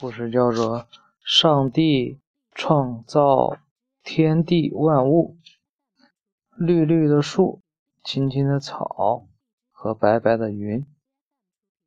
[0.00, 0.80] 故事叫做
[1.24, 2.18] 《上帝
[2.50, 3.58] 创造
[4.02, 5.36] 天地万物》。
[6.58, 7.62] 绿绿的树，
[8.02, 9.28] 青青的草
[9.70, 10.84] 和白白的云，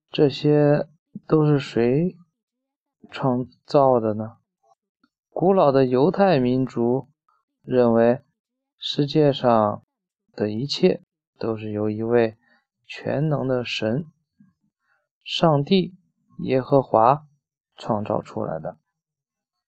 [0.10, 0.88] 这些
[1.28, 2.16] 都是谁
[3.12, 4.38] 创造的呢？
[5.30, 7.10] 古老的犹太民族
[7.62, 8.22] 认为，
[8.78, 9.84] 世界上
[10.32, 11.02] 的一切
[11.38, 12.38] 都是由一位
[12.86, 14.06] 全能的神——
[15.26, 15.94] 上帝
[16.40, 17.27] 耶和华。
[17.78, 18.78] 创造出来的。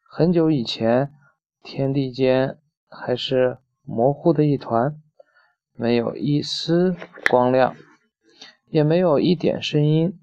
[0.02, 1.14] 很久以前，
[1.62, 5.00] 天地间还是模糊的一团，
[5.74, 6.96] 没有一丝
[7.30, 7.76] 光亮，
[8.66, 10.20] 也没有一点声音，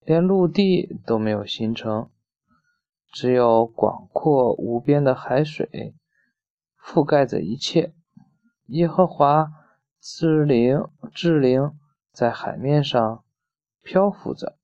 [0.00, 2.10] 连陆地都没有形成，
[3.12, 5.94] 只有广阔无边的海水
[6.84, 7.94] 覆盖着一切。
[8.66, 9.52] 耶和华
[10.00, 11.78] 之灵之灵
[12.12, 13.24] 在海面上
[13.82, 14.58] 漂浮着。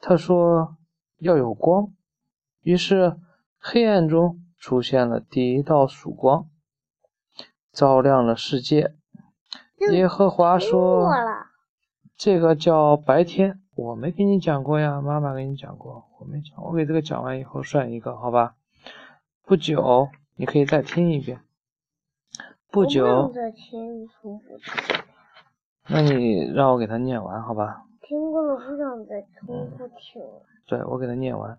[0.00, 0.74] 他说。
[1.18, 1.92] 要有光，
[2.62, 3.16] 于是
[3.58, 6.48] 黑暗中出现了第一道曙光，
[7.72, 8.94] 照亮了世界。
[9.92, 11.08] 耶和华说
[12.16, 16.64] ：“这个叫白天。”我没给你讲过呀，妈妈给你讲过，我没讲。
[16.64, 18.56] 我给这个讲完以后算一个，好吧？
[19.44, 21.40] 不久，你可以再听一遍。
[22.72, 23.32] 不久。
[25.86, 27.84] 那你让我给他念完，好吧？
[28.08, 30.42] 听过了，不想再重复听了。
[30.66, 31.58] 对，我给他念完。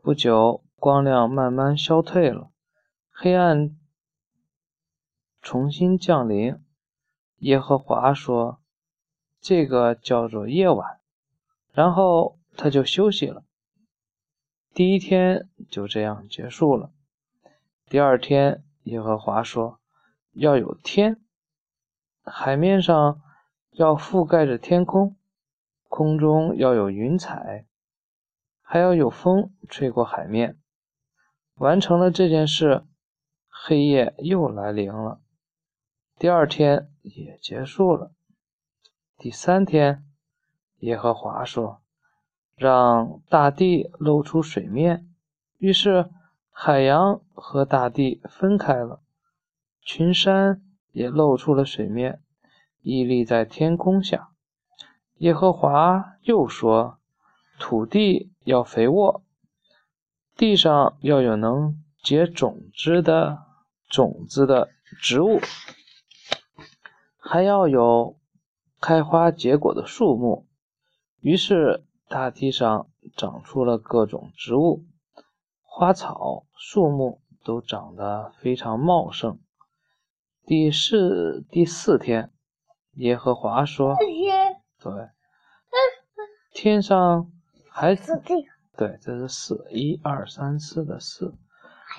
[0.00, 2.50] 不久，光亮慢慢消退了，
[3.10, 3.76] 黑暗
[5.42, 6.56] 重新降临。
[7.40, 8.60] 耶和华说
[9.42, 11.00] ：“这个叫做夜晚。”
[11.70, 13.44] 然后他就休息了。
[14.72, 16.90] 第一天就这样结束了。
[17.90, 19.78] 第二天，耶和华说
[20.32, 21.20] ：“要有天，
[22.24, 23.20] 海面上
[23.72, 25.16] 要覆盖着天空，
[25.90, 27.66] 空中要有云彩。”
[28.72, 30.56] 还要有风吹过海面，
[31.56, 32.84] 完成了这件事，
[33.48, 35.20] 黑夜又来临了。
[36.16, 38.12] 第二天也结束了。
[39.18, 40.04] 第三天，
[40.76, 41.82] 耶和华说
[42.54, 45.08] ：“让大地露出水面。”
[45.58, 46.08] 于是
[46.52, 49.02] 海洋和大地分开了，
[49.82, 50.62] 群山
[50.92, 52.22] 也露出了水面，
[52.82, 54.29] 屹立在天空下。
[55.20, 56.98] 耶和华又说。
[57.62, 59.22] 土地要肥沃，
[60.34, 63.42] 地上要有能结种子的
[63.90, 64.70] 种子的
[65.02, 65.40] 植物，
[67.18, 68.16] 还要有
[68.80, 70.46] 开花结果的树木。
[71.20, 74.86] 于是大地上长出了各种植物，
[75.60, 79.38] 花草树木都长得非常茂盛。
[80.46, 82.32] 第四第四天，
[82.94, 83.94] 耶和华说
[84.80, 84.92] ：“对，
[86.52, 87.30] 天上。”
[87.72, 88.20] 还是
[88.76, 91.32] 对，这是四一二三四的四。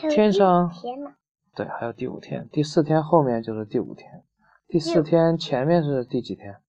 [0.09, 0.69] 天上
[1.56, 4.25] 对，还有第五天，第四天后面就是第五天，
[4.68, 6.62] 第四天前面是第几天？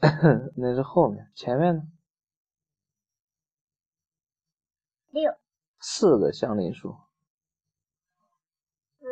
[0.56, 1.82] 那是后面，前面呢？
[5.10, 5.36] 六。
[5.80, 6.96] 四的相邻数。
[8.98, 9.06] 四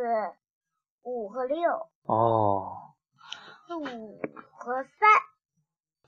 [1.02, 1.90] 五和六。
[2.04, 2.94] 哦。
[3.66, 4.20] 四五
[4.54, 5.08] 和三。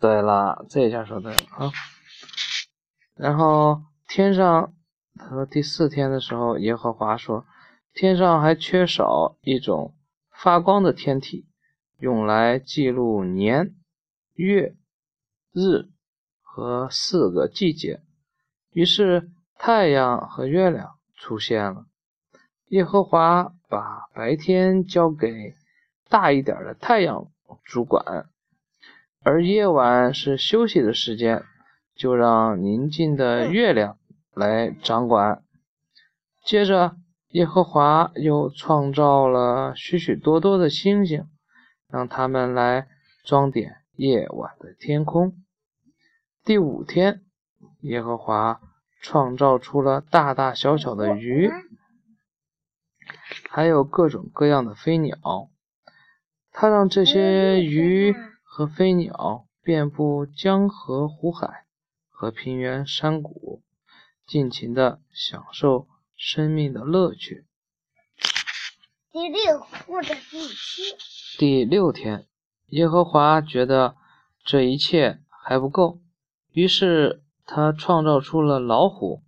[0.01, 1.73] 对了，这一下说对了啊。
[3.17, 4.73] 然后天上，
[5.17, 7.45] 他说第四天的时候，耶和华说，
[7.93, 9.97] 天上还缺少一种
[10.31, 11.49] 发光的天体，
[11.99, 13.75] 用来记录年、
[14.35, 14.77] 月、
[15.53, 15.89] 日
[16.43, 18.01] 和四个季节。
[18.71, 21.87] 于是太阳和月亮出现了。
[22.67, 25.55] 耶和华把白天交给
[26.09, 27.33] 大一点的太阳
[27.65, 28.29] 主管，
[29.23, 31.45] 而夜晚是休息的时间。
[31.97, 33.99] 就让宁静的月亮
[34.33, 35.43] 来掌管。
[36.45, 36.95] 接着，
[37.31, 41.27] 耶和华又创造了许许多多的星星，
[41.89, 42.87] 让他们来
[43.25, 45.43] 装点夜晚的天空。
[46.45, 47.23] 第五天，
[47.81, 48.61] 耶和华
[49.03, 51.51] 创造出了大大小小的鱼，
[53.51, 55.19] 还有各种各样的飞鸟。
[56.53, 58.15] 他让这些鱼
[58.59, 61.65] 和飞鸟遍布江河湖海。
[62.09, 63.63] 和平原山谷，
[64.27, 67.47] 尽情的享受生命的乐趣。
[69.13, 70.83] 第六或者第七。
[71.39, 72.27] 第六天，
[72.71, 73.95] 耶和华觉得
[74.45, 76.01] 这一切还不够，
[76.51, 79.23] 于是他创造出了老虎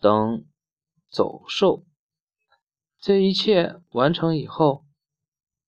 [0.00, 0.44] 等
[1.10, 1.84] 走兽。
[3.00, 4.84] 这一切完成以后，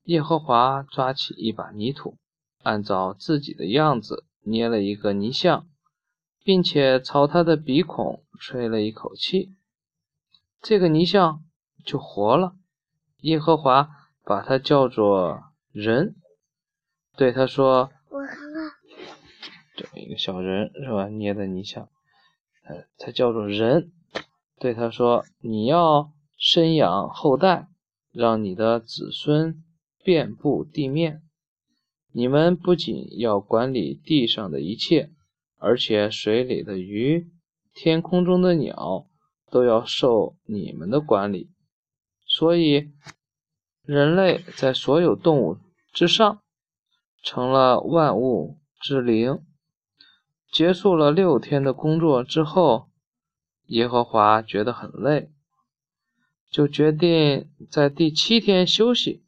[0.05, 2.17] 耶和华抓起一把泥土，
[2.65, 5.67] 按照自己的样子捏了一个泥像。
[6.47, 9.55] 并且朝他的鼻孔吹了一口气，
[10.61, 11.43] 这个泥像
[11.87, 12.55] 就活了。
[13.23, 13.89] 耶和华
[14.23, 16.15] 把他叫做人，
[17.17, 18.73] 对他说：“我看看，
[19.75, 21.09] 这么一个小人是吧？
[21.09, 21.89] 捏的泥像，
[22.69, 23.91] 呃，他叫做人，
[24.59, 27.69] 对他说：你要生养后代，
[28.13, 29.65] 让你的子孙
[30.03, 31.23] 遍布地面。
[32.15, 35.11] 你们不仅要管理地上的一切，
[35.59, 37.31] 而且水里的鱼、
[37.75, 39.09] 天空中的鸟
[39.51, 41.51] 都要受你们的管理。
[42.27, 42.93] 所以。”
[43.87, 45.59] 人类在所有动物
[45.93, 46.41] 之上，
[47.23, 49.45] 成了万物之灵。
[50.51, 52.89] 结束了六天的工作之后，
[53.67, 55.29] 耶和华觉得很累，
[56.51, 59.23] 就决定在第七天休息。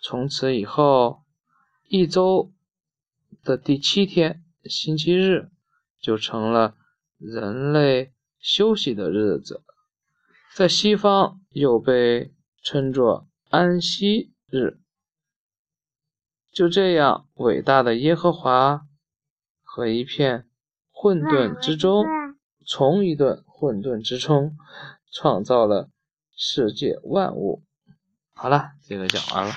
[0.00, 1.23] 从此以后，
[1.96, 2.52] 一周
[3.44, 5.48] 的第七天，星期日，
[6.00, 6.74] 就成了
[7.18, 9.62] 人类休息的日子，
[10.56, 13.28] 在西方又被称作。
[13.48, 14.80] 安息日，
[16.50, 18.88] 就这样，伟大的耶和华
[19.62, 20.48] 和一片
[20.90, 22.04] 混沌之中，
[22.66, 24.56] 从一顿混沌之中
[25.12, 25.88] 创造了
[26.34, 27.62] 世界万物。
[28.32, 29.52] 好了，这个讲完了。